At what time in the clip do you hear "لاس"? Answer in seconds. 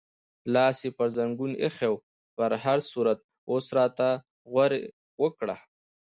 0.53-0.77